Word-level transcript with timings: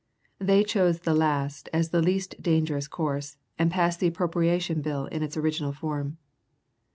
They 0.39 0.63
chose 0.63 1.01
the 1.01 1.13
last 1.13 1.69
as 1.71 1.91
the 1.91 2.01
least 2.01 2.41
dangerous 2.41 2.87
course, 2.87 3.37
and 3.59 3.69
passed 3.69 3.99
the 3.99 4.07
Appropriation 4.07 4.81
Bill 4.81 5.05
in 5.05 5.21
its 5.21 5.37
original 5.37 5.73
form. 5.73 6.17